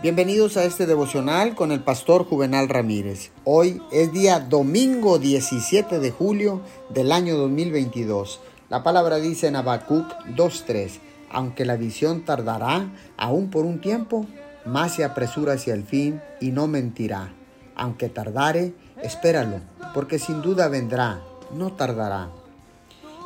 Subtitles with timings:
[0.00, 3.32] Bienvenidos a este devocional con el pastor Juvenal Ramírez.
[3.42, 8.38] Hoy es día domingo 17 de julio del año 2022.
[8.70, 10.06] La palabra dice en Habacuc
[10.36, 11.00] 2.3,
[11.32, 14.24] aunque la visión tardará aún por un tiempo,
[14.64, 17.32] más se apresura hacia el fin y no mentirá.
[17.74, 19.58] Aunque tardare, espéralo,
[19.94, 22.30] porque sin duda vendrá, no tardará.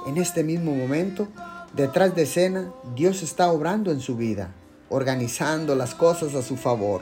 [0.06, 1.28] En este mismo momento,
[1.74, 4.54] detrás de escena, Dios está obrando en su vida
[4.92, 7.00] organizando las cosas a su favor.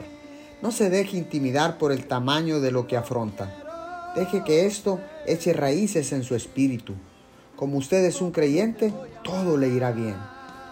[0.61, 4.13] No se deje intimidar por el tamaño de lo que afronta.
[4.15, 6.93] Deje que esto eche raíces en su espíritu.
[7.57, 8.93] Como usted es un creyente,
[9.23, 10.15] todo le irá bien.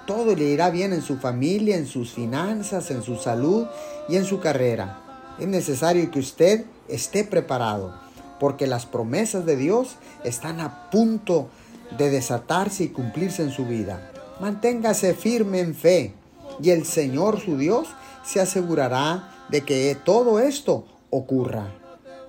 [0.08, 3.68] Todo le irá bien en su familia, en sus finanzas, en su salud
[4.08, 5.02] y en su carrera.
[5.40, 7.94] Es necesario que usted esté preparado,
[8.40, 11.50] porque las promesas de Dios están a punto
[11.98, 14.12] de desatarse y cumplirse en su vida.
[14.40, 16.14] Manténgase firme en fe,
[16.62, 17.88] y el Señor su Dios
[18.24, 21.68] se asegurará de que todo esto ocurra.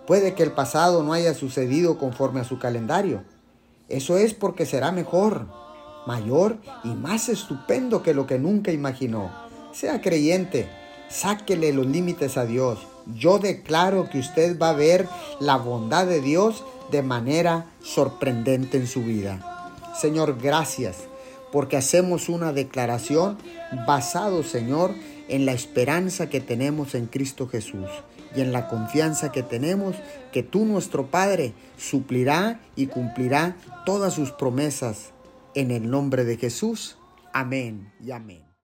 [0.07, 3.23] Puede que el pasado no haya sucedido conforme a su calendario.
[3.89, 5.47] Eso es porque será mejor,
[6.07, 9.31] mayor y más estupendo que lo que nunca imaginó.
[9.73, 10.69] Sea creyente,
[11.09, 12.79] sáquele los límites a Dios.
[13.15, 18.87] Yo declaro que usted va a ver la bondad de Dios de manera sorprendente en
[18.87, 19.73] su vida.
[20.01, 21.10] Señor, gracias
[21.53, 23.39] porque hacemos una declaración
[23.87, 24.95] basado, Señor,
[25.29, 27.89] en la esperanza que tenemos en Cristo Jesús
[28.35, 29.97] y en la confianza que tenemos
[30.33, 35.13] que tú, nuestro Padre, suplirá y cumplirá todas sus promesas.
[35.55, 36.97] En el nombre de Jesús.
[37.33, 38.50] Amén y amén.